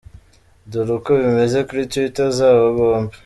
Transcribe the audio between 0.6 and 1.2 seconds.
Dore uko